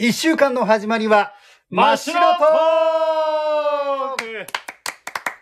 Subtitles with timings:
[0.00, 1.32] 一週間の始まりは、
[1.70, 2.34] 真っ白トー
[4.16, 4.46] ク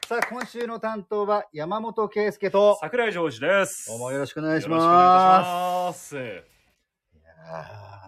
[0.09, 3.91] さあ、今週の担当は山本圭介と、桜井ジョージです。
[3.91, 6.09] どうもよろしくお願いしよろしくお願まいします。
[6.09, 6.15] す。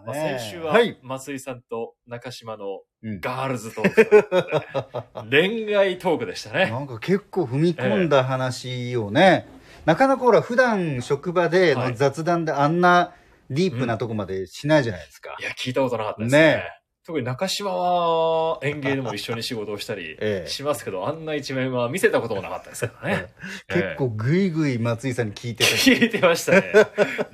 [0.07, 0.97] まあ、先週ははい。
[1.03, 6.71] 松井さんと中島のうんガールズトーク 恋愛トークでしたね。
[6.71, 9.47] なんか結構踏み込んだ話をね、
[9.85, 13.13] なかなかほら、普段職場でのはい雑談であんな
[13.49, 15.35] ディープなとこまでしないじゃないですか。
[15.39, 16.39] いや、聞いたことなかったですね。
[16.39, 16.63] ね
[17.05, 23.27] 特に中島は園芸でも一緒に仕事をしたり ええしますけど、あんな一面は見せたこともなかったですからね。
[23.67, 25.71] 結構ぐいぐい松井さんに聞いてた。
[25.71, 26.71] 聞いてましたね。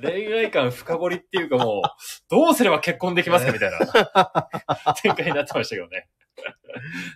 [0.00, 1.88] 恋愛感深掘りっていうかもう、
[2.30, 6.08] どうすれば結婚できますかみたいな展開になってましたけどね。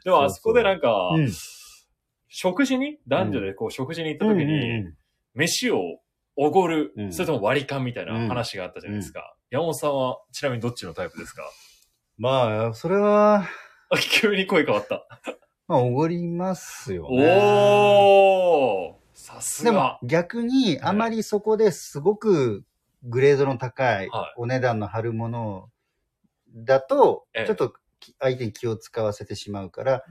[0.05, 1.30] でもあそこでなんか、うん
[2.30, 4.84] 食事に、男女でこう食事に行った時に、
[5.34, 5.80] 飯を
[6.37, 7.12] おごる、うん。
[7.12, 9.34] それとも割り勘みたいな話があったじゃないですか。
[9.51, 11.43] 山本さんはちなみにどっちのタイプですか？
[12.19, 13.47] まあ、それは、
[13.91, 15.06] あ 急に声変わった。
[15.67, 17.27] まあ、おごりますよね。
[17.95, 18.95] おー！
[19.14, 19.98] さすでもが。
[20.03, 22.65] 逆にあまりそこですごく
[23.03, 24.34] グレードの高いはい。
[24.37, 25.70] お値段の張るもの
[26.55, 30.05] だとええ、ちょっとき相手に気を使わせてしまうから、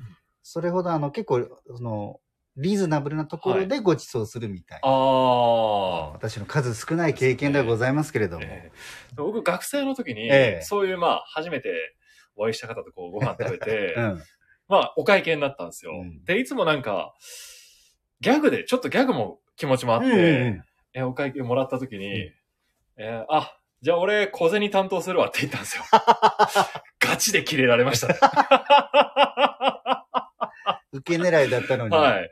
[0.43, 2.19] それほどあの結構、その、
[2.57, 4.87] リーズナブルなところでご馳走するみたいな。
[4.87, 6.09] ああ。
[6.11, 8.45] 私の数少ない経験ではございますけれども。
[8.45, 11.95] ええ僕、学生の時に、ええそういう、まあ、初めて
[12.35, 14.23] お会いした方とこう ご飯食べて、うん。
[14.67, 15.91] まあ、お会計になったんですよ。
[15.93, 17.15] うんで、いつもなんか、
[18.21, 22.33] ギャグで、ちょっっとギャグも気持ちもあって、うんうんえお会計もらった時に、うん
[22.97, 25.83] えーあ、じゃあ俺、小銭担当するわって言ったんですよ。
[26.99, 28.15] ガチでキレられましたね。
[31.15, 31.95] 受け狙いだったのに。
[31.95, 32.29] はい。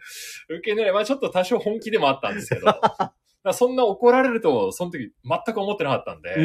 [0.50, 2.80] 受け狙い、まあちょっと多少本気でもあったんですけど、
[3.54, 6.36] そんな怒られると、その時全く思ってなかったんで、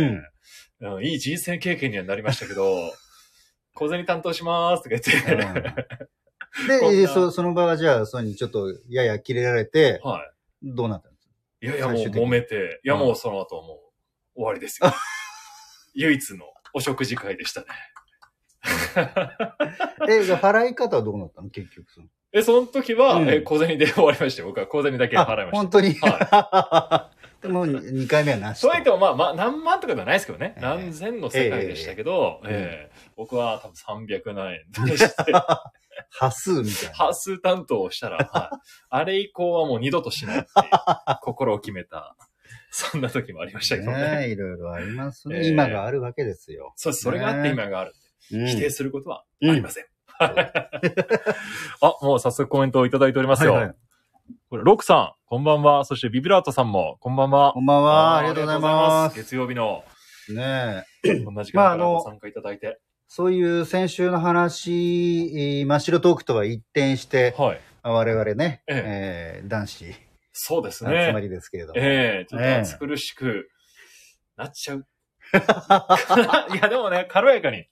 [0.81, 2.93] うんいい人生経験にはなりましたけど、
[3.75, 5.63] 小銭担当しますとか言って、うん
[6.91, 10.21] で、なそその場はじゃあ、そうにちょっとやや切れられて、は
[10.63, 11.35] どうなったんですか？
[11.63, 11.67] い。
[11.67, 13.75] いやいや、もう揉めて、いやもうその後はも
[14.35, 14.93] う終わりですよ。
[15.95, 16.45] 唯一の
[16.75, 17.67] お食事会でしたね。
[20.09, 21.49] え、じゃあ払い方はどうなったの？
[21.51, 22.07] 結局その。
[22.33, 24.49] え、その時は、うんえ小銭で 終わりましたよ。
[24.49, 25.57] 僕は小銭だけ払いました。
[25.57, 25.97] 本当に、
[27.49, 28.61] も2回目はなし。
[28.61, 30.55] そう言っても、まあ、まあ、何万とかではないですけどね。
[30.57, 35.33] ええ何千の世界でしたけど、ええええ僕は多分300何円でして、
[36.11, 36.95] 端数みたいな。
[36.95, 38.57] 端数担当をしたら、はい、
[38.91, 40.49] あれ以降はもう二度としないっていう
[41.21, 42.17] 心を決めた、
[42.71, 44.17] そんな時もありましたけどね。
[44.17, 45.39] ねいろいろありますね。
[45.39, 46.73] ええ今があるわけですよ。
[46.77, 47.03] そうです。
[47.03, 47.91] それがあって今がある。
[47.91, 48.03] うん
[48.47, 49.85] 否定することはありません。
[51.81, 53.55] あ、もう早速コメントをいただいておりますよ。
[53.55, 53.75] はいはい
[54.49, 55.85] これ、ロックさん、こんばんは。
[55.85, 57.53] そしてビブラートさんも、こんばんは。
[57.55, 58.19] こんばんは。
[58.19, 59.17] ありがとうございます。
[59.17, 59.83] 月曜日の、
[60.29, 61.43] ねえこんな
[61.77, 62.79] ご参加いただいて。
[63.09, 64.71] そういう先週の話、
[65.35, 67.61] えー真っ白トークとは一転して、はい。
[67.83, 69.95] 我々ね、ええー男子、
[70.33, 71.21] そうです集まね。
[71.23, 71.81] りですけれども。
[71.81, 73.49] ええちょっとええ暑苦しく
[74.37, 74.87] なっちゃう。
[76.55, 77.67] いや、でもね、軽やかに。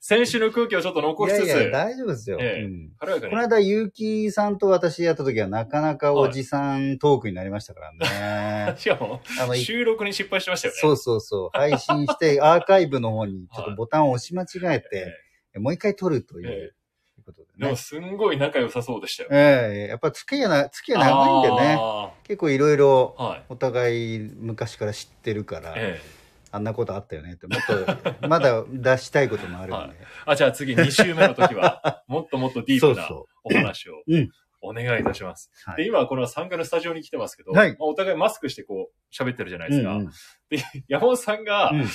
[0.00, 2.38] 先週の空気をちょっと残しつつ、いやいや、大丈夫ですよ。
[2.40, 3.30] ええうん軽やかに。
[3.30, 8.76] この間、ゆうきさんと私やった時はなかなかおじさんトークになりましたからね。
[8.78, 10.80] しかも、あの、い収録に失敗してましたよね。
[10.80, 11.50] そうそうそう。
[11.52, 15.16] 配信して、アーカイブの方にちょっとボタンを押し間違えて、
[15.58, 17.76] もう一回撮るというえことでねでも、。
[17.76, 19.28] すんごい仲良さそうでしたよ。
[19.32, 21.76] ええやっぱ付き合いな、付き合い長いんでね。
[21.78, 23.42] あ結構いろいろーはい。
[23.48, 26.21] お互い昔から知ってるから、ええ
[26.52, 29.96] あんなことあったよねって、もっと、 まだ出したいこともあるんで。
[30.26, 34.30] あ、じゃあ次2週目の時は、 もっともっとディープなそお話をうん。
[34.64, 35.50] お願いいたします。
[35.64, 35.76] はい。
[35.78, 37.70] で、今この参加のスタジオに来てますけど、はい。
[37.70, 39.90] まあお互いマスクしてこう喋ってるじゃないですか。
[39.90, 40.10] うんうん。
[40.50, 41.86] で、山本さんがうん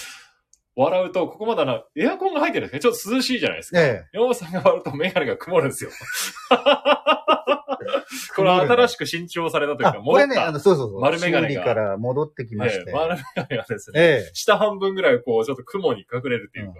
[0.77, 2.79] 笑うと、ここまであの、エアコンが入ってるんですね。
[2.79, 3.81] ちょっと涼しいじゃないですか。
[3.81, 5.89] ええ山本さんが笑うとメガネが曇るんですよ。
[8.35, 11.01] これ新しく新調されたというあ、か、これね、あの、そうそうそう。
[11.01, 12.83] 丸眼鏡が修理から戻ってきまして。
[12.87, 16.75] ええ丸メガネがですね、え下半分ぐらいこう、ちょっと雲に隠れるっていうか、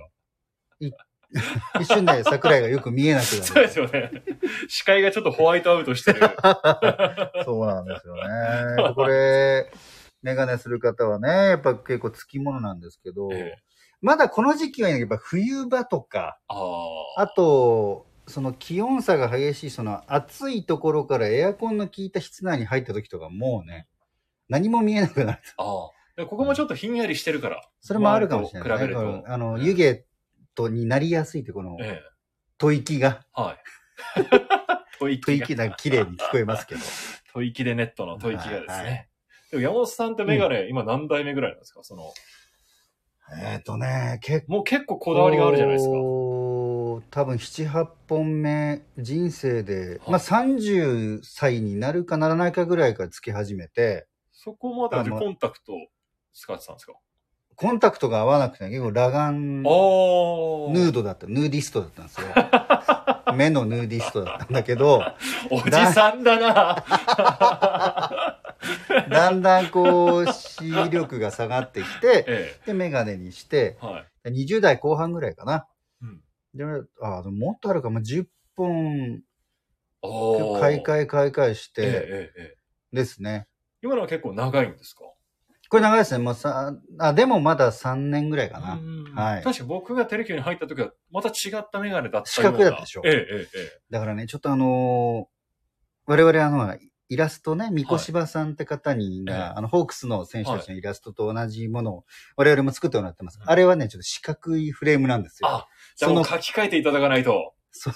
[0.82, 0.92] え
[1.82, 3.44] 一瞬で桜井がよく見えなくなる。
[3.44, 4.12] そうですよね。
[4.70, 6.20] 視界がちょっとホワイトアウトしてる。
[7.44, 8.94] そうなんですよね。
[8.94, 9.72] これ、
[10.22, 13.68] メガネする方はね、やっぱ結構つきものなんですけど、ええ
[14.02, 23.88] まだこの時期はやっぱ冬場とか、あと、その気温差が激しい、その暑いところからエアコンの効いた室内に入った時とかもうね、
[24.50, 25.40] 何も見えなくなる。
[25.58, 27.62] あここもちょっとひんやりしてるから。
[27.80, 30.04] それもあるかもしれない、比べるとあの、湯気
[30.56, 32.10] とになりやすいってこの、ええ。
[32.60, 33.58] 吐息が、はい。
[35.00, 35.46] 吐息が。
[35.46, 36.82] 吐息が綺麗に聞こえますけど。
[37.34, 38.74] 吐息でネットの吐息がですね。
[38.74, 39.10] はいはい
[39.50, 41.82] でも山本さんってメガネ、今何代目ぐらいなんですか？
[41.82, 42.12] その、
[43.36, 44.54] えっ、とね、結構。
[44.54, 45.92] もう結構こだわりがあるじゃないですか。
[45.92, 55.74] 多分7、8本目、人生で、はいまあ30歳になるかならないかぐらいからつけ始めて、そこまではじゃああのコンタクト
[56.34, 56.94] 使ってたんですか？
[57.56, 59.64] コンタクトが合わなくて、結構裸眼。
[59.64, 62.28] ヌードだった、ヌーディストだったんですよ。
[63.36, 65.02] 目のヌーディストだったんだけど、
[65.50, 66.84] おじさんだな。
[69.12, 74.32] だんだんこう、視力が下がってきて、 えで、メガネにしてえ。、はい。
[74.32, 75.68] 20代後半ぐらいかな。
[76.02, 76.22] うん。
[76.54, 76.64] で、
[77.02, 79.22] あ、でももっとあるか、まあ、10本、
[80.60, 82.56] 買い替え買い替えしてえええええ
[82.94, 82.96] え。
[82.96, 83.48] ですね。
[83.82, 85.04] 今のは結構長いんですか？
[85.70, 86.24] これ長いですね。
[86.24, 88.76] もうさ、あ、でもまだ3年ぐらいかな。
[88.76, 92.58] うんはい確か僕がテレキューに入った時は、また違ったメガネだったような。
[92.60, 93.48] 四角だったでしょえええええ
[93.78, 93.82] え。
[93.90, 95.38] だからね、ちょっとあのー
[96.10, 96.78] 我々あの、
[97.10, 102.06] イラストね、三越柴さんって方に、ええがあの、ホークスの選手たちのイラストと同じものを
[102.36, 103.40] 我々も作ってもらってます。
[103.42, 105.48] うんあれはね、ちょっと四角いフレームなんですよ。
[105.48, 107.54] あ、じゃあもう書き換えていただかないと。
[107.72, 107.94] そう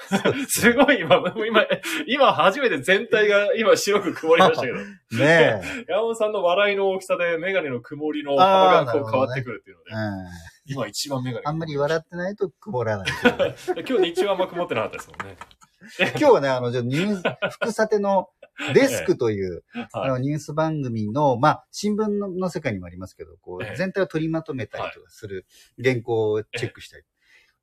[0.48, 1.16] すごい今、
[1.46, 1.66] 今、
[2.06, 4.84] 今初めて全体が今白く曇りましたけど、 ね
[5.18, 5.60] え。
[5.88, 10.26] 山本さんの笑いの大きさでメガネの曇りの幅がこう変わってくるっていうので、うん。
[10.66, 13.08] 今一番メガネがあんまり笑ってないと曇らない。
[13.88, 15.36] 今日日中はあんま曇ってなかったですもんね。
[15.98, 18.28] 今日はね、あの、じゃあニュース、福さての
[18.74, 25.46] デスクという、あはの、ニュース番組の、まあ、新聞のの世界にもありますけど、こええう、全体を取りまとめたりとかする
[25.82, 27.04] 原稿をチェックしたり。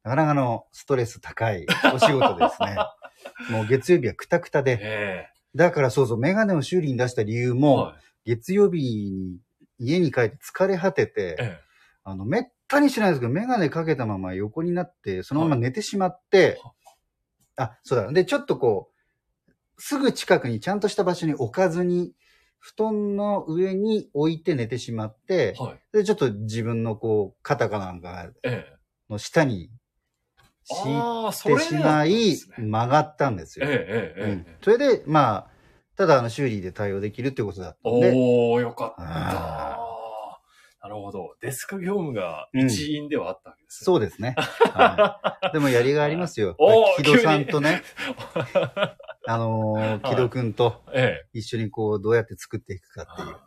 [0.03, 2.77] なかなかのストレス高いお仕事ですね。
[3.51, 4.63] もう月曜日はクタクタい。
[4.63, 4.79] で。
[4.81, 9.39] えだからそうそう、メガネを修理に出した理由えも、はい月曜日に
[9.79, 11.59] 家に帰って疲れ果てて、え
[12.03, 16.59] あの、めったにしないんですけど、メガネかけたまま横になって、そのまま寝てしまって、
[17.57, 18.12] あ、そうだ。
[18.12, 18.92] で、ちょっとこ
[19.48, 22.13] う、すぐ近くにちゃんとした場所に置かずに、
[22.59, 25.80] 布団の上に置いて寝てしまってえ、はい。
[25.92, 28.77] で、ちょっと自分のこう、肩かなんかええ
[29.09, 29.69] の下に
[30.65, 33.68] 敷いてしまい曲がったんですよ。
[34.62, 35.48] それで、まあ、
[35.95, 39.76] ただあの修理で対応できるっていうことだったんで、おー、よかった。
[40.79, 41.35] あなるほど。
[41.41, 43.85] デスク業務が一員ではあったわけですね。
[43.85, 44.35] そうですね。
[44.74, 46.56] はい、でもやりがいありますよ。
[46.97, 47.81] 木戸さんとね、
[49.25, 53.38] あのー、 はい木戸くんとえ一緒にこう、どうやって作っていくかっていう。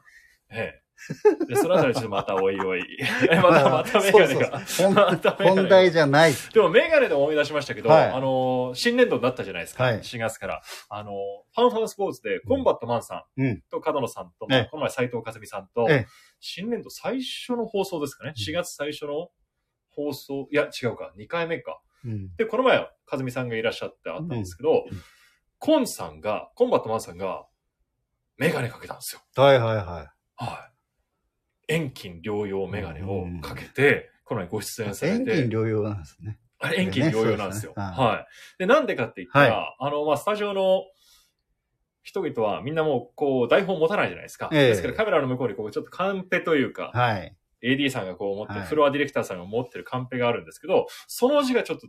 [0.50, 0.56] え。
[0.58, 0.79] ええ。
[1.48, 2.82] で、そのあたりちょっとまたおいおい。
[3.42, 4.60] またまたメガネが。
[5.38, 6.32] 本題じゃない。
[6.52, 9.84] でもメガネで思い出しましたけど、はいあの、新年度になったじゃないですか。
[9.84, 10.62] はい4月から。
[10.88, 11.12] あの、
[11.54, 16.06] ファンファンスポーツで、コンバットマンさんうんと角野さんと、ええまあこの前斎藤和美さんとええ、
[16.40, 18.34] 新年度最初の放送ですかね。
[18.36, 19.30] うん4月最初の
[19.90, 21.80] 放送、いや、違うか、2回目か。
[22.04, 22.34] うん。
[22.36, 25.02] で、この前、和美さんがいらっしゃってあったんですけど、うん
[25.60, 27.46] コンさんが、コンバットマンさんが、
[28.38, 29.20] メガネかけたんですよ。
[29.36, 29.84] はいはいは
[30.36, 30.69] はい。
[31.70, 34.94] 遠近療養メガネをかけて、この前ご出演い。
[34.94, 36.38] されて、遠近療養なんですね。
[36.58, 37.72] あれ、遠近療養なんですよ。
[37.76, 38.58] はい。
[38.58, 40.84] で、なんでかって言ったら、あの、まあ、スタジオの
[42.02, 44.50] 人々はみんなもう、こう、台本持たないじゃないですか。
[44.52, 47.36] ええですからカメラの向こうに、こう、ちょっとカンペというか、はい。
[47.62, 51.88] AD さんがこう持ってる、はいフロアディレクターさんが持ってるカンペがあるんですけど、その字がちょっと、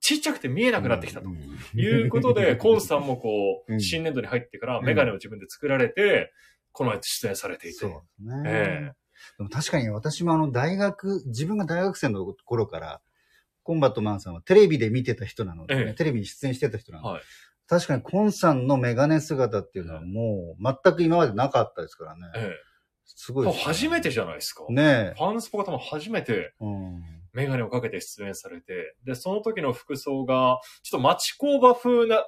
[0.00, 1.28] ちっちゃくて見えなくなってきたと。
[1.28, 1.38] うん
[1.74, 6.32] いうことで、コンさんもこう、うん新年度に入ってからうんメガネを自分で作られて、
[6.72, 7.78] この前出演されていて。
[7.78, 8.42] そうですね。
[8.46, 8.92] え
[9.38, 13.00] でも確かに私もあの大学、自分が大学生の頃から、
[13.64, 17.22] コンバットマンさんはテレビで見てた人なのでね、ええテレビに出演してた人なので、はい。
[17.66, 22.22] 確かにコンさんのメガネ姿っていうのはもう全く今までなかったですからね。
[22.34, 22.52] え
[23.04, 24.64] すごいね初めてじゃないですか。
[24.70, 26.54] ねファンスポ方も初めて。
[27.34, 32.24] メガネをかけて出演されて、で、その時の服装が、ちょっと町工場風な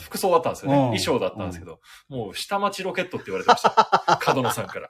[0.00, 0.76] 服装だったんですよね。
[0.76, 4.18] うん衣装だったんですけど、もう下町ロケットって言われてました。
[4.20, 4.88] 角野さんから。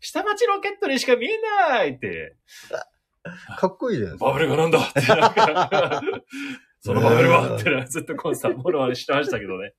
[0.00, 2.36] 下町ロケットにしか見えないって、
[3.58, 4.26] かっこいいじゃないですか。
[4.26, 6.02] バブルがなんだって、なんか、
[6.82, 9.74] そのバブルはってずっとコンさん、モノマネしてましたけどね。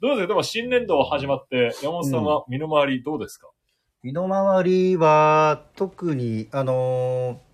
[0.00, 0.26] どうですか？
[0.28, 3.48] でも新年度始まって、山本さんは身の回りどうですか、
[4.02, 7.46] 身の回りは特に、あのー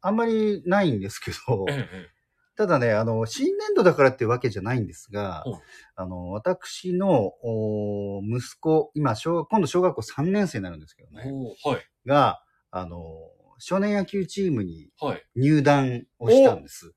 [0.00, 2.06] あんまりないんですけど、えええ
[2.58, 5.44] ただね、あの、新年度だからっていうわけじゃないんですが
[5.94, 11.32] あの、私のお息子、今小、今度小学校3年生になるんですけどえね、
[11.64, 11.86] はい。
[12.04, 12.98] が、あの、
[13.60, 15.24] 少年野球チームにはい。
[15.36, 16.94] 入団をしたんです。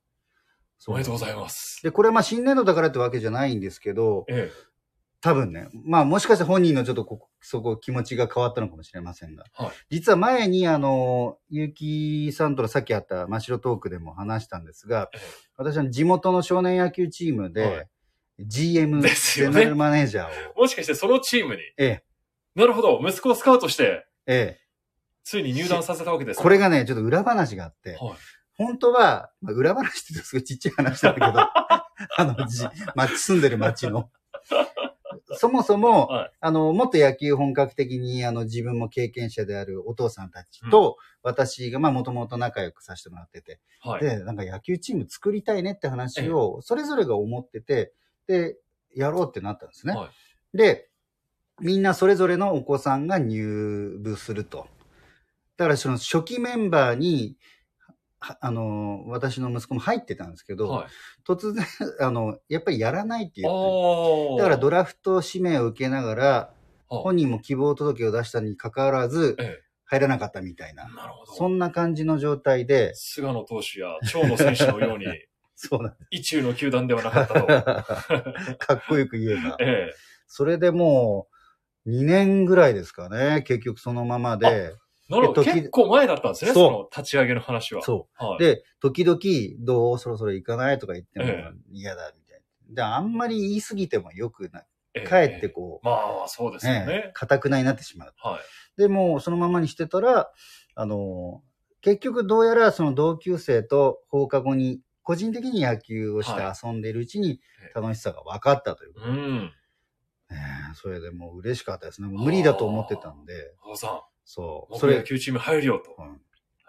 [0.87, 1.79] おめでとうございます。
[1.83, 4.51] で、これはまあ新年度だからってわけじゃないんですけど、え
[5.21, 9.71] 多分ね、まあもしかして本人のちょっとここそこ気持ちが変わったのかもしれませんが、はい。
[9.91, 15.17] 実は前にあの、結城さんとのさっきあった真白トークでも話したんですが、え
[15.57, 17.87] 私は地元の少年野球チームで、はい。
[18.39, 19.53] GM、ですよね。
[19.53, 22.03] ゼネラルマネージャーを、もしかしてそのチームに、ええ、
[22.55, 24.61] なるほど、息子をスカウトして、ええ、
[25.23, 26.43] ついに入団させたわけですね。
[26.43, 27.99] これがね、ちょっと裏話があって、はい。
[28.55, 31.85] 本当は、まあ、裏話ってすごいちっちゃい話なんだけど、 あ
[32.19, 34.09] の、じ、町、住んでる町の。
[35.33, 44.01] そもそも、はいあの、もっと野球本格的に、あの、自分も経験者であるお父さんたちと、私が、まあ、もともと仲良くさせてもらってて、はい。
[44.01, 47.93] で、なんか野球チーム作りたいねって話を、それぞれが思ってて、
[48.27, 48.57] で、
[48.95, 49.93] やろうってなったんですね。
[49.93, 50.09] はい
[50.53, 50.89] で、
[51.59, 54.67] みんなそれぞれのお子さんが入部すると。
[55.57, 57.60] だからその初期メンバーに、は
[58.21, 60.87] あの、私の息子も入ってたんですけど、はい。
[61.27, 61.65] 突然、
[61.99, 64.37] あの、やっぱりやらないって言って。
[64.37, 66.61] だからドラフト指名を受けながら、はい
[66.93, 70.73] 本人も希望届を出したに関わらず、え入らなかったみたいえ。
[70.73, 71.31] な、なるほど。
[71.33, 75.05] そんな感じの状態で、菅野投手や長野選手のように、
[75.55, 78.55] そうなん意中の球団ではなかったと。
[78.57, 79.57] かっこよく言えば。
[79.59, 79.93] ええ。
[80.27, 81.27] それでも
[81.85, 84.73] う、2年ぐらいですかね、結局そのままで。
[85.11, 85.41] なるほど。
[85.41, 87.81] えっと結構前だったんですね、その立ち上げの話は。
[87.81, 88.25] そう。
[88.25, 88.39] はい。
[88.39, 89.19] で、時々、
[89.59, 92.75] どうそろそろ行かないとか言ってもえ嫌だみたいな。
[92.75, 94.65] で、あんまり言い過ぎてもよくない。
[94.93, 98.13] ええかえってこう、まあ、そうですよねね。、かたくなになってしまう。
[98.17, 98.81] はい。
[98.81, 100.31] でもうそのままにしてたら、
[100.75, 101.41] あの、
[101.81, 108.93] 結局どうやらその同級生と放課後に個人的に野球をしては遊んでいるうちにえ楽しさが分かったという。
[108.97, 109.53] うん。
[110.29, 110.37] ね
[110.71, 112.07] えそれでもう嬉しかったですね。
[112.07, 114.03] 無理だと思ってたんで、お父さ
[114.33, 114.75] そう。
[114.75, 115.95] ん、それ、僕野球チーム入るよと。
[115.97, 116.21] うん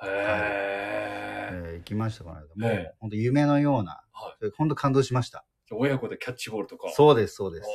[0.04, 1.49] へえ。
[1.52, 2.47] えー行きましたからね。
[2.57, 5.45] もえう、本当夢のような、は本当感動しました。
[5.71, 6.90] 親子でキャッチボールとか。
[6.90, 7.69] そうです、そうです。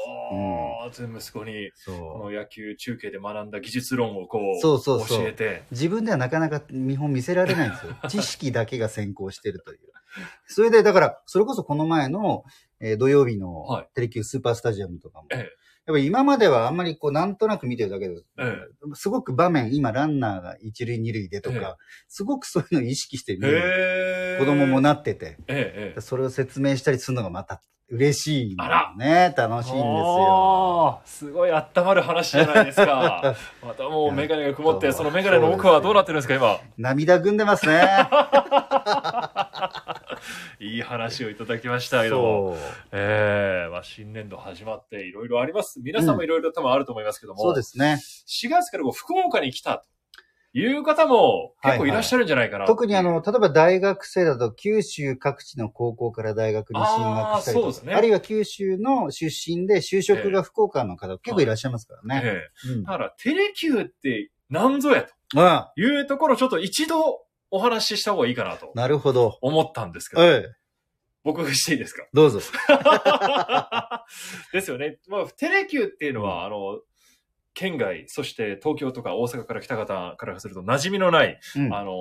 [0.81, 2.25] ああ、全部息子に、こ。
[2.25, 5.63] の野球中継で学んだ技術論をこう、そうそう教えて。
[5.71, 7.95] 自分ではなかなか見本見せられないんですよ。
[8.09, 9.79] 知識だけが先行してるという。
[10.47, 12.43] それで、だから、それこそこの前の、
[12.79, 15.49] えー土曜日のはいテレキュースーパースタジアムとかも、え
[15.87, 18.57] やっぱり今まではあんまりこうなんとなく見てるだけで、え
[18.93, 21.63] すごく場面、今ランナーが一塁二塁でとか、ええ
[22.09, 23.35] すごくそういうのを意識してえ。
[23.37, 24.37] 見る。
[24.39, 26.01] 子供もなってて、ええ、ええ。
[26.01, 29.33] それを説明したりするのがまた嬉しい、あらね。
[29.37, 30.99] 楽しいんですよ。
[31.05, 33.33] すごい温まる話じゃないですか。
[33.63, 36.59] またもうメガネが曇って、そのメガネの奥はどうなってるんですか、今。
[36.77, 37.87] 涙ぐんでますね。
[40.59, 42.57] いい話をいただきましたけども。
[42.91, 45.79] ええまあ新年度始まっていろいろあります。
[45.79, 47.39] 皆さんもいろいろ多分あると思いますけども。
[47.39, 47.99] そうですね。
[48.27, 49.85] 4月からこう福岡に来たと
[50.59, 57.93] いう方も結構いらっしゃるんじゃないかな、特にあの、例えば大学生だと九州各地の高校から大学に進学したりとか、ですね。
[57.93, 62.21] あるいは九州の出身で就職が福岡の方結構いらっしゃいますからね。
[62.25, 62.71] ええ。
[62.73, 62.83] うん。
[62.83, 65.13] だからテレキューって何ぞやと。
[65.39, 67.21] ああいうところをちょっと一度
[67.51, 68.71] お話しした方がいいかなと。
[68.75, 69.37] なるほど。
[69.41, 70.55] 思ったんですけど、ええ、
[71.23, 72.05] 僕がしていいですか？
[72.13, 72.39] どうぞ。
[74.53, 74.97] ですよね。
[75.07, 76.79] まあ、テレキューっていうのは、あの、
[77.57, 81.93] 県外、そして東京とか大阪から来た方からすると馴染みのない、うんあのー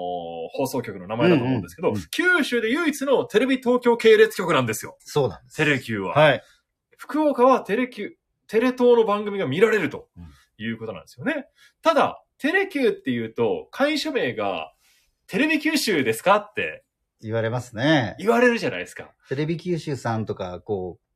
[0.52, 4.98] 放送局の名前だと思うんですけど、うんうんうん九州で唯一のテレビ東京系列局なんですよ。
[5.00, 5.56] そうなんです。
[5.56, 6.14] テレキューは。
[6.14, 6.42] はい。
[6.98, 8.10] 福岡はテレキュー、
[8.48, 10.08] テレ東の番組が見られると
[10.58, 11.46] いうことなんですよね。
[11.82, 14.72] ただ、テレキューっていうと、会社名が
[15.26, 16.84] テレビ九州ですかって
[17.22, 18.14] 言われますね。
[18.18, 19.10] 言われるじゃないですか。
[19.28, 21.06] テレビ九州さんとか、こう、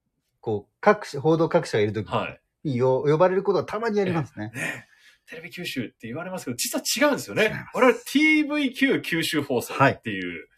[0.40, 2.40] こう、各社、報道各社がいるときはい。
[2.64, 4.50] によ呼ばれることがたまにありますね。
[4.55, 4.87] ね
[5.26, 7.67] テレビ九州って言われますけど、実は違うんですよね。
[7.73, 10.49] 我々 TVQ 九州放送っていう、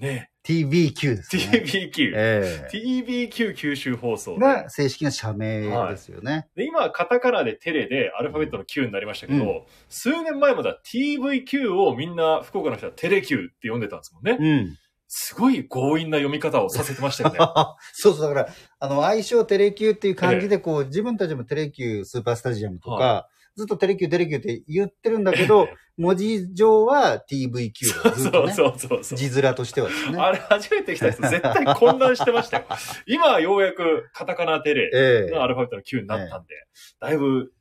[0.00, 1.62] ね、TVQ ですね。
[1.64, 6.48] TVQ、ええ TVQ 九州放送でが正式な社名ですよね。
[6.56, 14.38] で今、カタカナでテレでアルファベットの Q になりましたけど、う数年前までは TVQ をみんな福岡の人はテレ Q って呼んでたんですもんね。
[14.40, 14.78] うん。
[15.12, 17.38] すごい強引な読み方をさせてましたよね。
[17.92, 28.52] そうそう、だから、あの、愛称テレキューっていう感じで、こう、自分たちもテレキュースーパースタジアムとか、はずっとテレキューテレキューって言ってるんだけど、文字上は TVQ だずっとね。
[28.54, 29.18] そうそうそう。
[29.18, 30.18] 字面としてはですね。
[30.18, 32.66] あれ初めて来た人絶対混乱してましたよ。
[33.06, 36.54] 今はようやくカタカナテレええのアルファベットの Q になったんで、
[37.00, 37.52] だいぶ、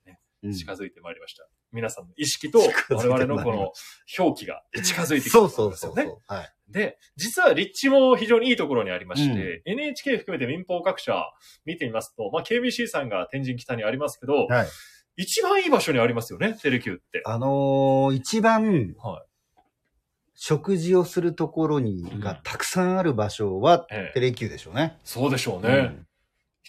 [0.54, 1.48] 近づいてまいりました。
[1.72, 2.60] 皆さんの意識と
[2.90, 3.72] 我々のこの
[4.18, 6.22] 表記が近づいてきたそうとそうそうそう、ころですよね。
[6.28, 6.54] はい。
[6.70, 11.16] で、実は立地も非常にいいところにありまして、NHK 含めて民放各社
[11.66, 14.68] 見てみますと、まあ KBC さんが天神北にありますけど、はい。
[15.18, 17.22] 一番いい場所にありますよね、テレキューって。
[17.26, 19.26] あのー一番、は
[20.42, 24.98] 食事をするところに、うんがたくさんある場所は、ええテレキューでしょうね。
[25.04, 25.76] そうでしょうね。
[25.76, 26.06] うん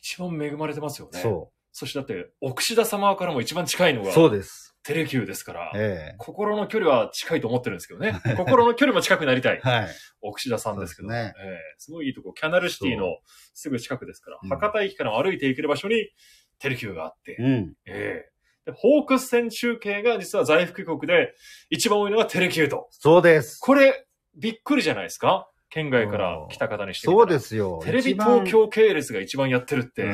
[0.02, 1.20] 一番恵まれてますよね。
[1.20, 4.04] そそしてだって、奥志田様からも一番近いのう。
[4.06, 4.69] が、そうです。
[4.82, 8.18] テレキューですから、え心の距離は近いと思ってるんですけどね。
[8.36, 9.68] 心の距離も近くなりたいえ。
[9.68, 9.88] はい。
[10.22, 13.18] 奥志田さんですけど、そうですええすごいいいとこ、キャナルシティの
[13.52, 16.08] すぐ近くですから、うん博多駅から歩いて行ける場所に
[16.58, 17.74] テレキューがあって、うん。
[17.86, 18.30] ええ
[18.66, 21.34] でホークス戦中継が実は在福国で
[21.70, 22.88] 一番多いのがテレキューと。
[22.90, 23.58] そうです。
[23.60, 24.06] これ、
[24.36, 25.48] びっくりじゃないですか？
[25.70, 27.80] 県外から来た方にしてみたらそうですよ。
[27.84, 30.10] テレビ東京系列が一番やってるってうん、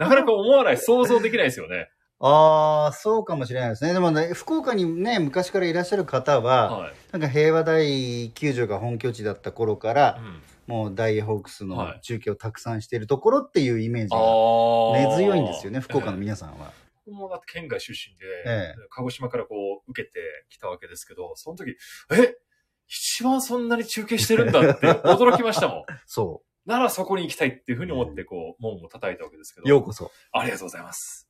[0.00, 1.88] なかなか思わない、想像できないですよね。
[2.18, 3.92] ああ、そうかもしれないですね。
[3.92, 6.94] でもね、福岡にね、昔からいらっしゃる方は、はい。
[7.12, 14.18] なんか平和大球場が本拠地だった頃から、うんもうダイエーホークスのはい中継をたくさんしているところっていうイメージが
[15.08, 16.72] 根強いんですよね、福岡の皆さんは。
[17.06, 19.54] 僕もだって県外出身で、ええ鹿児島からこ
[19.86, 20.18] う受けて
[20.48, 21.76] きたわけですけど、その時、
[22.10, 22.34] え？
[22.88, 25.84] 一番そんなに中継してるんだって驚きましたもん。
[26.06, 29.64] そならそこに行きたいっていうふうに思って、こう、門を叩いたわけですけど。
[29.66, 29.68] う。
[29.68, 30.10] ようこそ。
[30.32, 31.25] ありがとうございます。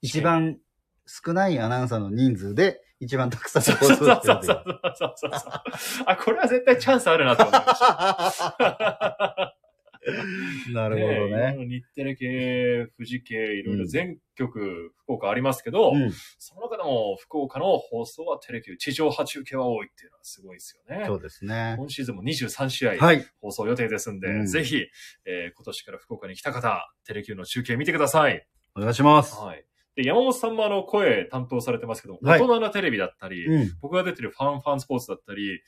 [0.00, 0.58] 一番
[1.06, 4.54] 少ないアナウンサーの人数で、一番たくさん放そうそう送そうそうそう
[4.94, 5.40] そうそう。
[6.06, 9.54] あ、これは絶対チャンスあるなと思いました。
[10.72, 11.54] なるほどね。
[11.56, 16.10] ろ日テレ系、富士系、いろいろ全局、福岡ありますけど、うん。
[16.38, 21.04] その中でも福岡の放送はテレキュー、地上波中継は多いっていうのはすごいですよね。
[21.06, 21.74] そうですね。
[21.78, 23.24] 今シーズンも23試合はい。
[23.40, 24.86] 放送予定ですんで、うんぜひ、
[25.26, 28.46] えー今年から福岡に来た方、テレキューの中継見てください。
[28.74, 29.34] お願いします。
[29.36, 29.64] はい。
[29.98, 33.72] で、山本さんもあの、声担当されてますけど、はい大人なテレビだったり、うん。
[33.82, 35.60] 僕が出てるファンファンスポーツだったり、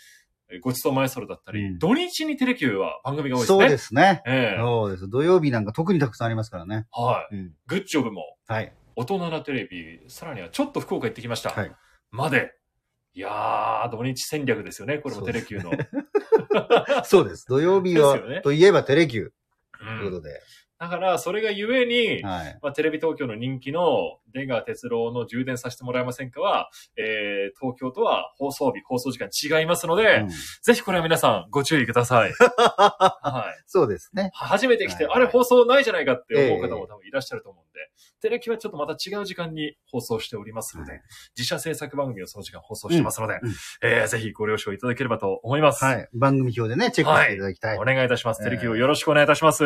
[0.52, 3.58] えーごちそうマエストロだったり、うん土日にテレキューは番組が多いですね。
[3.58, 4.22] そうですね。
[4.24, 5.08] ええそうです。
[5.08, 6.86] 土曜日なんか特にたくさんありますからね。
[6.92, 7.34] はい。
[7.34, 7.52] うん。
[7.66, 8.72] グッジョブも、はい。
[8.94, 11.50] 大人なテレビ、さらにはちょっと福岡行ってきました。
[11.50, 11.72] はい。
[12.12, 12.52] まで。
[13.14, 14.98] いやー、土日戦略ですよね。
[14.98, 15.72] これもテレキューの。
[17.02, 17.46] そうです。
[17.48, 19.32] 土曜日は、ねといえばテレキューう
[19.80, 20.40] というんことで。
[20.80, 22.58] だから、それがゆえに、はい。
[22.62, 30.30] まあ、テレビ東京の人気の出川哲郎の充電させてもらえませんかは、えー、東京とは放送日、放送時間違いますので、うん
[30.62, 32.32] ぜひこれは皆さんご注意ください。
[32.56, 33.62] はい。
[33.66, 34.30] そうですね。
[34.32, 37.90] 初めて来て、はいあれ放送ないじゃないかって思う方も多分いらっしゃると思うんで、
[38.22, 41.02] テレキはちょっとまた違う時間に放送しておりますので、はい
[41.36, 45.84] 自社制作番組をその時間放送してますので、うんうんえー、ぜひご了承いただければと思います。
[45.84, 46.08] はい。
[46.14, 47.78] 番組表でね、チェックしていただきたい。
[47.78, 48.42] お願いいたします。
[48.42, 49.64] えーテレキューよろしくお願いいたします。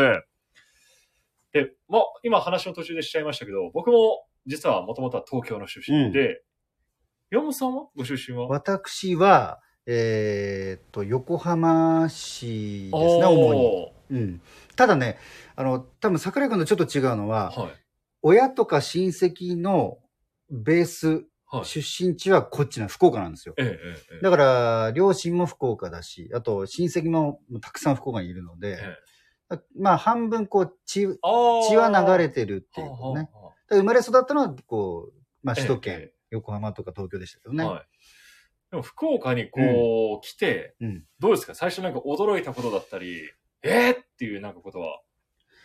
[1.55, 6.43] で、まあ、今話の途中でしちゃいましたけど、僕も実はもともとは東京の出身で、
[7.31, 8.49] 山本さんはご出身は？
[8.49, 13.61] 私は、えーっと、横浜市ですね、主に。
[13.61, 13.93] に。
[14.11, 14.40] うん。
[14.75, 15.17] ただね、
[15.55, 17.73] あの、多分桜井君とちょっと違うのは、はい。
[18.23, 19.99] 親とか親戚の
[20.51, 21.64] ベース、はい。
[21.64, 23.55] 出身地はこっちな、福岡なんですよ。
[23.59, 28.97] ええええええだから、両親も福岡だし、あと親戚もたくさん福岡にいるので、え
[29.78, 33.28] まあ半分こう血、血は流れてるっていうね。
[33.70, 36.14] 生まれ育ったのは、こう、まあ首都圏、ええ。
[36.30, 37.64] 横浜とか東京でしたけどね。
[37.64, 37.87] はい。
[38.70, 41.04] でも福岡にこう、来て、うん。
[41.20, 41.54] どうですか？
[41.54, 43.22] 最初なんか驚いたことだったり、
[43.62, 45.00] えー、っていうなんかことは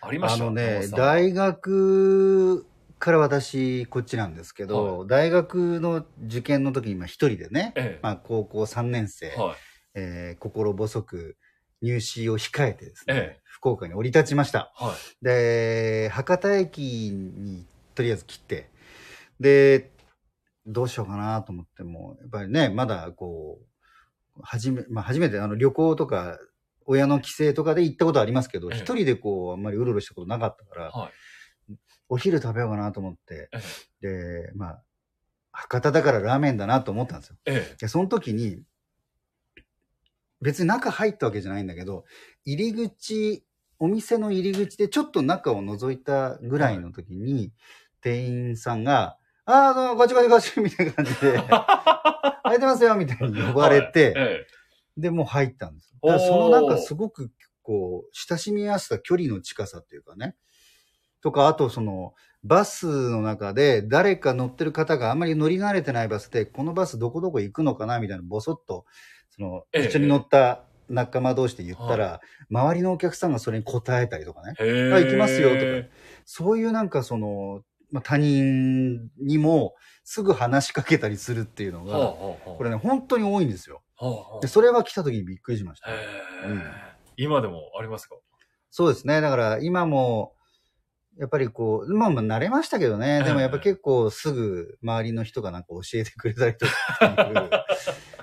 [0.02, 0.44] ありました？
[0.44, 2.66] あのね大学
[3.00, 8.00] から私、こっちなんですけど、大学の受験の時にまあ一人でね、ええ。
[8.04, 9.56] まあ高校3年生、はい。
[9.96, 11.38] えー心細く
[11.82, 14.72] 入試を控えてですね、ええ福岡に降り立ちました。
[14.76, 15.26] はい。
[15.26, 18.70] で、博多駅にとりあえず来て、
[19.38, 19.92] で、
[20.66, 26.40] どうしようかなと思っても、やっぱりね、まだこう、初め、まあ初めてあの旅行とか、
[26.86, 31.76] 親の帰省とかで行ったことありますけど、ええ一人でこう、あんまりうろうろしたことなかったから、はい。
[32.08, 33.50] お昼食べようかなと思って、
[34.02, 34.84] えで、まあ、
[35.52, 37.36] 博多だからラーメンだなと思ったんですよ。
[37.46, 38.64] ええで、その時に、
[40.42, 42.06] 別に中入ったわけじゃないんだけど、
[42.46, 43.44] 入り口、
[43.80, 47.52] お店の入り口でちょっと中を覗いたぐらいの時に、
[48.02, 51.38] 店員さんが、ああ、どうも、こっちこっちこっち、みたいな感じで、
[52.44, 54.34] 空いてますよ、みたいに呼ばれて、はい。
[54.34, 54.48] え
[54.98, 60.36] で、もう入ったんですだからそのなんかすごく、こう、親しみやすさ、距離の近さっていうかね。
[61.22, 68.86] とか、あとその、バスの中で誰か乗ってる方があんまり乗り慣れてないバスで、このバスどこどこ行くのかなみたいな、ぼそっと、
[69.40, 74.54] その、ええ一緒に乗った仲間同士で言ったら、周りのお客さんがそれに答えたりとかね。
[74.60, 75.88] あ行きますよとか
[76.26, 79.74] そういうなんかその、まあ、他人にも
[80.04, 83.82] すぐ話しかけたりするっていうのが、これね、本当に多いんですよ。
[84.42, 85.90] で、それは来た時にびっくりしました。
[85.92, 85.94] う
[86.54, 86.64] ん
[87.22, 88.16] 今でもありますか？
[88.70, 89.20] そうですね。
[89.20, 90.34] だから今も、
[91.18, 93.24] やっぱりこう、まあまあ慣れましたけどね。
[93.24, 97.66] でもやっぱ結構すぐ周りの人がなんか教えてくれたりとか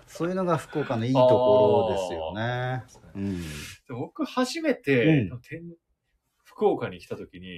[0.06, 2.84] そういうのが福岡のいいところですよね。
[3.14, 3.40] うん。
[3.40, 3.46] で
[3.90, 5.40] 僕初めて、うん
[6.44, 7.48] 福岡に来た時に、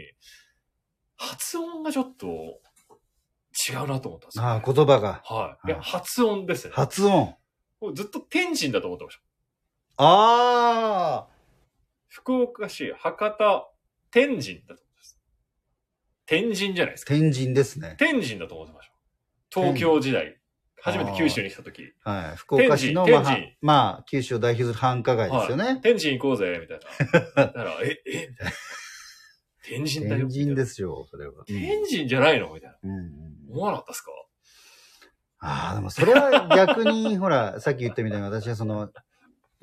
[1.17, 2.27] 発音がちょっと
[3.71, 5.23] 違うなと思ったんですよ、ああ、言葉が。
[5.25, 5.69] はい。
[5.69, 6.73] いや、はい発音ですね。
[6.75, 7.37] 発音。
[7.95, 9.23] ずっと天神だと思ってました。
[10.05, 11.29] ああ
[12.09, 13.71] 福岡市博多
[14.11, 15.21] 天神だと思ってます。
[16.27, 17.15] 天神じゃないですか。
[17.15, 17.97] 天神ですね。
[17.99, 19.61] 天神だと思ってました。
[19.61, 20.38] 東京時代、
[20.83, 22.37] 初めて九州に来た時、はい。
[22.37, 25.81] 福岡市の、まあまあ、九州を代表する繁華街ですよね。
[25.83, 26.81] 天神行こうぜ、みたい
[27.37, 27.47] な。
[27.47, 28.53] だから、え、えみたいな。
[29.65, 30.29] 天神だよ。
[30.29, 31.45] 天神ですよ、それは。
[31.47, 32.77] 天神じゃないのみたいな。
[32.83, 34.11] うんうん思わなかったですか？
[35.41, 38.91] ああ、でもそれは逆に、 ほら、さっき言ったみたいに私はその、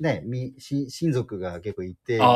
[0.00, 2.26] ね、み、し親族が結構いているか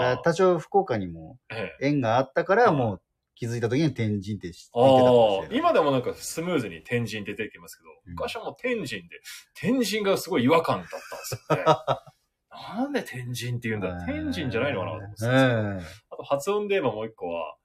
[0.00, 1.86] ら、多少福岡にもええ。
[1.88, 3.02] 縁があったから、もう
[3.40, 5.58] 気づいた時に天神って知ってたかもしれない。
[5.58, 9.08] 今でもなんかスムーズに天神出てきますけど、うん昔はもう天神で、
[9.54, 11.64] 天神がすごい違和感だったんですよね。
[12.76, 14.04] なんで天神って言うんだ？
[14.04, 17.56] 天神じゃないのかなと思ってたんですよえあと発音で言えばもう一個は、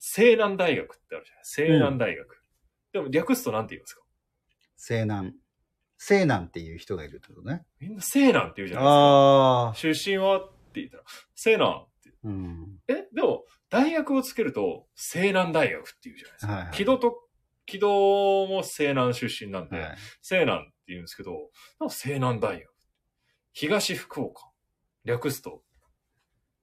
[0.00, 1.44] 西南大学ってあるじゃない？
[1.44, 2.42] 西南大学。
[2.92, 4.02] でも略すとなんて言いますか？
[4.76, 5.32] 西南。
[5.96, 7.64] 西南っていう人がいるってことね。
[7.80, 9.72] みんな西南って言うじゃない。
[9.74, 9.94] ですか。
[9.94, 11.02] 出身はって言ったら、
[11.36, 11.84] 西南。
[12.24, 12.78] うん。
[12.88, 16.52] え、でも、大学をつけると、西南大学って言うじゃないですか。
[16.52, 17.28] はいはい木戸と、
[17.66, 17.88] 木戸
[18.46, 19.96] も西南出身なんで、はい。
[20.22, 21.38] 西南って言うんですけど、で
[21.80, 22.74] も西南大学。
[23.52, 24.48] 東福岡。
[25.04, 25.62] 略すと。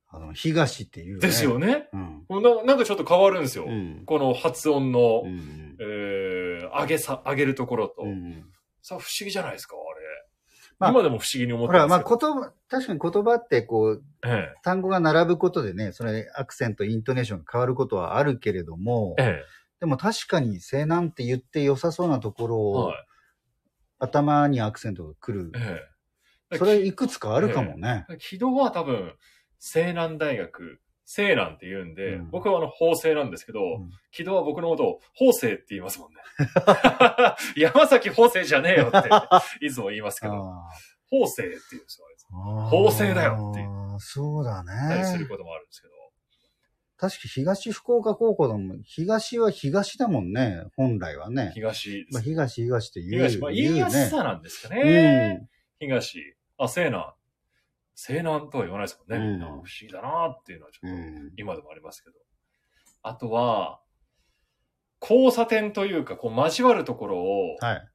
[0.08, 1.20] あの、東っていう、ね。
[1.20, 1.90] ですよね。
[2.30, 2.44] うん。
[2.44, 3.66] ななんかちょっと変わるんですよ。
[3.68, 4.04] うん。
[4.06, 5.78] この発音の、うん。
[5.80, 8.04] えー、上げさ、上げるところと。
[8.04, 8.46] うん。
[8.82, 9.76] さあ、不思議じゃないですか。
[10.80, 12.34] まあ今でも不思議に思っほら、まあ、てますけど。
[12.34, 19.44] 言葉、確かに言葉ってこう、え単語が並ぶことでね、それアクセント、イントネーションが変わることはあるけれどもえ。、え
[19.82, 22.60] でも確かに西南って言って良さそうなところえ。
[22.60, 23.06] を、はい。
[24.00, 25.52] 頭にアクセントが来る。
[25.56, 25.88] え
[26.52, 26.58] え。
[26.58, 28.06] それいくつかあるかもね。
[28.20, 29.14] 軌道は多分、
[29.60, 36.18] 西南大学、西南って言うんで、うん僕はあの、法政なんですけど、ん軌道は僕のことを法政って言いますもんね。
[37.56, 40.70] 山崎法政じゃねえよって、いつも言いますけど、あ
[41.10, 43.66] 法政って言うんですよ、あい法政だよって
[44.00, 45.26] そうだたりするね。
[45.28, 45.94] こともあるんですけど。
[46.98, 51.52] 確か東福岡高校でも、東は東だもんね、本来はね。
[51.54, 53.24] 東まあ、東、東って言う。
[53.24, 54.92] 東、まあ、言いやすさなんですか言うね。
[54.94, 55.50] ね。
[55.80, 57.04] 東、あ、西南。
[57.96, 59.26] 西南とは言わないですもんね。
[59.26, 61.04] うん不思議だなっていうのはちょっと、うん。
[61.04, 61.32] うん。
[61.38, 62.16] 今でもありますけど。
[63.02, 63.80] あとは、
[65.02, 67.88] 交差点というか、こう交わるところを、はい。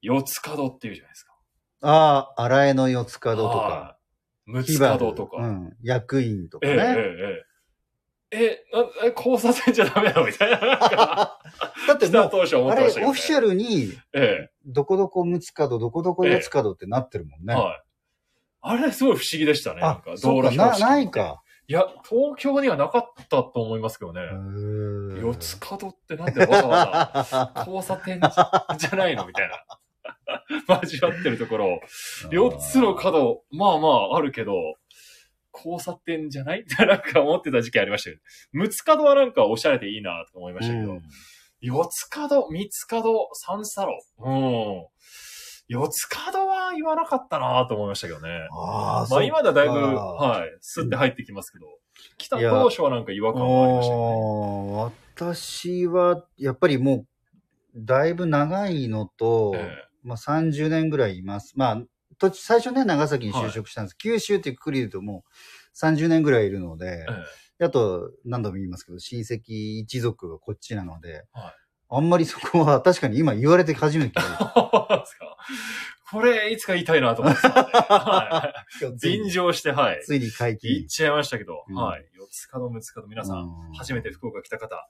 [0.00, 1.34] 四つ角っていうじゃないですか。
[1.82, 3.56] ああ、荒江の四つ角とか。
[3.56, 3.96] は
[4.46, 4.52] い。
[4.52, 5.36] 六つ角とか。
[5.38, 5.76] うん。
[5.82, 6.84] 役員とかええ、えね。
[8.30, 9.08] え、ええ。
[9.08, 10.58] え、交差点じゃダメだみたいな。
[11.86, 13.10] だってもう、当初思っあれてましたけど、ね。
[13.10, 17.54] オフィシャルに、えどこどこ六つ角、どこどこ四つ角ってなってるもんえ、ね。
[17.54, 17.87] はい。
[18.60, 19.80] あれすごい不思議でしたね。
[19.80, 21.42] なんあか、、道路標識ないか。
[21.68, 24.22] いや、東京にはなかったと思いますけどね。
[25.20, 29.64] 四四つ角ってなんでわざわざ交差点じゃないのみたいな。
[30.82, 31.80] 交わってるところ、
[32.30, 34.52] 四つの角、まあまああるけど、
[35.52, 36.60] 交差点じゃない？
[36.60, 41.02] っ てなんか思ってた時期ありましたけど、六つ角はなんかおしゃれでいいなと思いましたけど、うん
[41.60, 43.98] 四つ角、三つ角、三サロ。
[44.20, 44.86] うん。
[45.68, 48.48] 四つ角は言わなかったなと思いましたけどね。
[48.50, 51.66] ああ、まあ今ではだいぶ、はい、スッて入ってきますけど、
[52.16, 54.92] 来た当初はなんか違和感もありましたよね。
[55.14, 57.06] 私は、やっぱりもう、
[57.76, 61.52] だいぶ長いのと、えまあ30年ぐらいいます。
[61.56, 63.98] まあ、最初ね、長崎に就職したんです。
[63.98, 67.06] 九州ってくくりで言うともう30年ぐらいいるので
[67.60, 74.52] え、えあと何度も言いますけど、親戚一族がこっちなので、はいあんまりそこは確かに今言われて初めて気づいた。
[74.54, 75.36] そうですか
[76.10, 78.96] これ、いつか言いたいなと思ってたんで、はい。
[79.02, 80.02] 便に乗して、はい。
[80.04, 80.86] ついに解禁言っ。
[80.86, 82.06] ちゃいましたけど、うんはい。
[82.14, 84.88] 四つ角、六つ角、皆さん、うん初めて福岡来た方、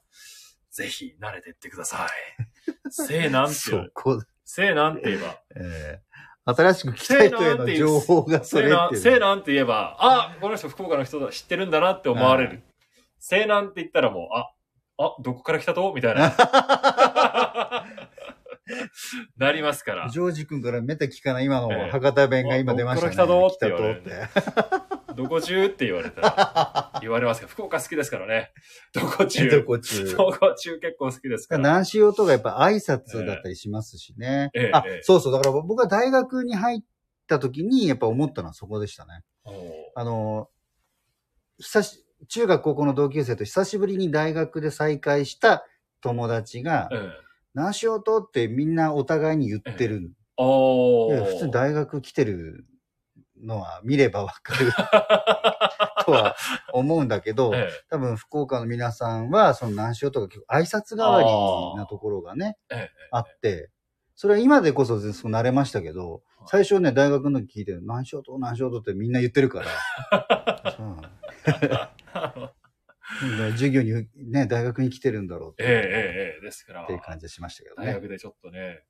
[0.71, 2.71] ぜひ慣れてってください。
[2.89, 6.09] 西南ってそいう、こ、西南って言えば、えー
[6.45, 12.63] 新しく来た人への情報がそ西れって南、いう西南って言えば、あ、この人福岡の人だ、知ってるんだなって思われはる。
[13.19, 14.49] 西南って言ったらもう、あ、
[14.99, 15.93] あ、どこから来たと？
[15.95, 16.33] みたいな。
[19.37, 20.09] なりますから。
[20.09, 23.15] ジョージ君からめった聞かない今のええ博多弁が今出ましたね。
[23.17, 25.15] あどっから来たぞって来言わたとって。
[25.15, 25.65] どこ中？
[25.65, 28.51] って言われたら、言われますけど、福岡好きですからね。
[28.93, 29.49] どこ中？
[29.49, 30.05] どこ中？
[30.15, 31.59] どこ中結構好きですから。
[31.59, 34.51] 南しようとがやっぱ挨拶だったりしますしね。
[34.53, 35.33] あええええ、そうそう。
[35.33, 36.81] だから僕は大学に入っ
[37.27, 39.23] た時にやっぱ思ったのはそこでしたね。
[39.45, 39.53] おー
[39.95, 40.49] あの、
[41.57, 45.65] 久し、中学高校の同級生と久しぶりに大学で再会した
[46.01, 46.99] 友達がえ、え。
[47.55, 50.11] 南しようとってみんなお互いに言ってる。
[50.37, 51.15] おー。
[51.15, 52.65] いや普通に大学来てる
[53.41, 54.71] のは見ればわかる。
[56.05, 56.35] とは
[56.73, 62.77] 思うんだけど、え多分福岡の皆さんは、その南潮とか結構挨拶代わりなところがね、ええ。
[62.79, 63.69] えあって、
[64.15, 69.61] それは今でこそ全然慣れましたけど、最初ね、大学の時聞いて、南潮と南潮とってみんな言ってるか
[70.11, 70.87] ら、 そう。
[70.87, 71.01] うん
[71.45, 71.91] だから
[73.53, 75.75] 授業にね、大学に来てるんだろうってええええ
[76.35, 77.93] ええですからっていう感じがしましたけど大ね。
[77.93, 78.83] 学でちょっとね、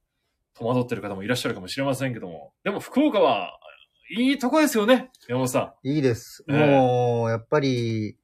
[0.54, 2.54] 戸惑ってる方もいらっしゃるかもしれませんけども。
[2.64, 3.58] でも福岡は
[4.12, 6.44] いいとこですよね、山本さいいです。
[6.50, 8.18] ええもう、やっぱり、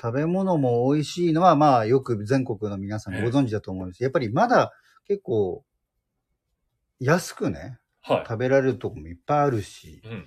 [0.00, 4.02] 食べ物も美味しいのは、まあ、よく全国の皆さんご存知だと思うんです。
[4.02, 4.72] やっぱりまだ
[5.06, 5.64] 結構、
[7.00, 7.78] 安くね、
[8.08, 8.12] ん。
[8.14, 8.24] はい。
[8.26, 10.00] 食べられるとこもいっぱいあるし。
[10.04, 10.26] うん。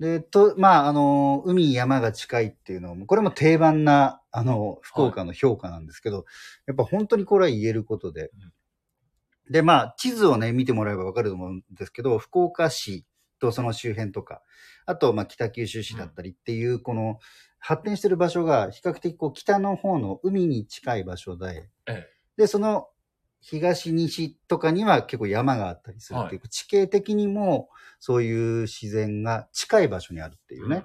[0.00, 6.24] で、と、まあ、あの、海、山が近いっていうのも、これも定番な、あの、福岡の評価なんですけど、
[6.66, 8.30] やっぱ本当にこれは言えることで。
[9.50, 13.06] で、まあ、地図をね、見てもらえばわかると思うんですけど、福岡市
[13.40, 14.42] とその周辺とか、
[14.86, 17.18] あと、まあ、北九州市だったりっていう、この、
[17.58, 22.08] 発展してる場所が、比較的こう、北の方の海に近い場所で、ええ。
[22.36, 22.88] で、その、
[23.48, 30.84] 東西とかには結構山があったりするっていう、地形的にもそういう自然が近い場所にあるっていうね、うん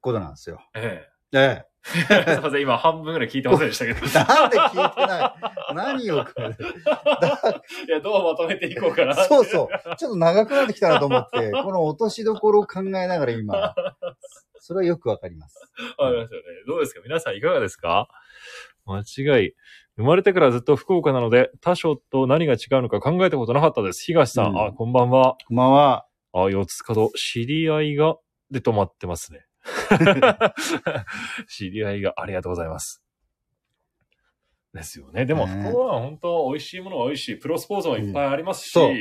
[0.00, 0.60] ことなんですよ。
[0.74, 1.38] えええ。
[1.38, 1.66] え。
[1.84, 1.98] す
[2.38, 4.00] いません、今半分ぐらい聞いてませんでしたけど。
[4.10, 5.36] なんで聞いてな
[5.70, 5.74] い？
[5.74, 6.18] 何をい
[7.88, 9.14] や、どうまとめていこうかな。
[9.14, 9.96] そうそう。
[9.96, 13.74] ちょっと長くなってきたなと思って、この落としどころを考えながら今、
[14.58, 15.56] それはよくわかります。
[15.98, 16.46] わかりますよね。
[16.66, 17.00] どうですか？
[17.04, 18.08] 皆さんいかがですか？
[18.84, 19.54] 間違い。
[19.96, 24.02] 生まれてからずっと福岡なので、他所と何が違うのか考えたことなかったです。
[24.04, 25.36] 東さん、うんあ、こんばんは。
[25.46, 26.06] こんばんは。
[26.32, 28.16] あ、四つ角、知り合いが、
[28.50, 29.46] で止まってますね。
[31.48, 33.02] 知り合いがありがとうございます。
[34.72, 35.26] ですよね。
[35.26, 38.96] でも、ね福岡は本当美味しいものが多いし、プロスポーツもいっぱいありますし、うんそう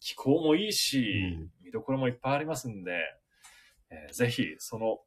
[0.00, 2.92] 気候もいいし、うん見どころもいっぱいありますんで、
[3.90, 5.00] えーぜひ、その、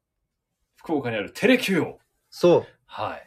[0.75, 2.67] 福岡にあるテレキューを、そう。
[2.85, 3.26] はい。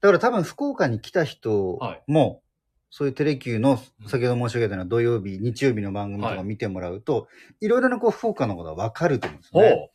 [0.00, 2.42] だから多分福岡に来た人はいも、
[2.90, 7.28] そういうテレキューのうん、先ほど申し上げたような土曜日、日曜日の番組とか見てもらうと、
[7.60, 9.90] いろいろなこう福岡のことがわかると思うんですおよね。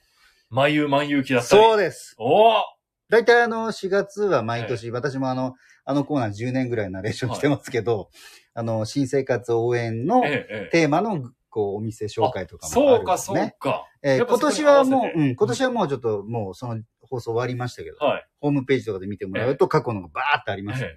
[0.51, 0.55] う。
[0.55, 1.61] 万有万有記だったり。
[1.63, 2.15] そうです。
[2.17, 2.61] おー
[3.09, 8.09] 大体あの、4月は毎年、私もあの、あのコーナー10年ぐらいナレーションしてますけど、
[8.53, 10.69] あの、新生活応援のええ、ええ。
[10.71, 13.55] テーマの、こう、お店紹介とかもあそうか、るんですね。
[13.61, 13.85] そうか。
[14.01, 18.27] えー今やっぱそこに年はもう、合わせてうん、今年はもうちょっと、もうその放送終わりましたけど、はい。
[18.39, 20.87] ホームページとかで見てもらうと過去のがバーってありますんで。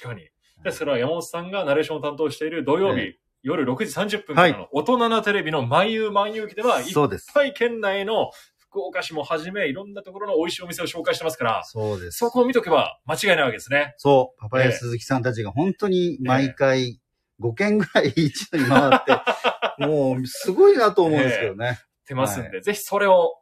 [0.00, 0.28] 確かに。
[0.62, 7.32] で、それは山本さんがナレーションを担当している土曜日、え夜6時30分からの大人なテレビの万有万有記では、いっそうです。
[7.32, 12.18] ぱい県内の福岡市もはじめ、いろんなところの美味しいお店を紹介してますから、そうです。
[12.18, 13.94] そこを見とけば間違いないわけですね。
[13.96, 14.40] そう。
[14.40, 17.00] パパええヤ鈴木さんたちが本当に毎回
[17.40, 19.12] 5件ぐらい一度に回って、
[19.86, 21.78] もうすごいなと思うんですけどね。
[22.08, 23.36] 出ますんで、はぜひそれを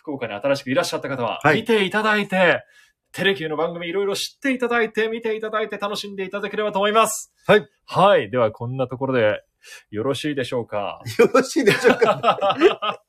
[0.00, 2.64] 福岡に新しくいらっしゃった方は、はい見ていただいて、
[3.12, 7.32] テレキューの番組いろいろ知っていただいて、見ていただいて楽しんでいただければと思います。
[7.46, 7.68] はい。
[7.86, 8.30] はい。
[8.30, 9.42] では、こんなところで
[9.90, 11.02] よろしいでしょうか？
[11.18, 13.00] よろしいでしょうか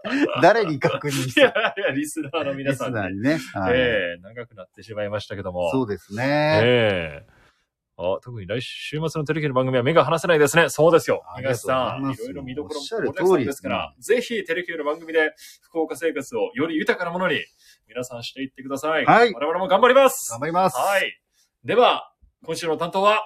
[0.41, 2.95] 誰に確認し いやたいや、リスナーの皆リスさんに。
[2.95, 3.37] ナーにね。
[3.53, 5.69] はいええ長くなってしまいましたけども。
[5.71, 6.61] そうですね。
[6.63, 7.30] ええ
[8.01, 10.69] あ、特に来週末のテレキの番組は目が離せないですね。
[10.69, 11.23] そうですよ。
[11.37, 17.39] 東さん、いろいろ見どころおっしゃる盛りですから、ぜひテレキの番組で福岡生活をより豊かなものに
[17.87, 19.05] 皆さんしていってください。
[19.05, 20.39] はい我々も頑張ります頑。
[20.39, 20.77] 張ります。
[20.77, 21.21] はい。
[21.63, 22.11] では、
[22.43, 23.21] 今週の担当は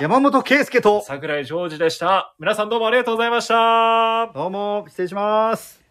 [0.00, 2.34] 山本圭介と、桜井ジョージでした。
[2.38, 4.32] 皆さんどうもありがとうございました。
[4.32, 5.81] どうも、失礼します。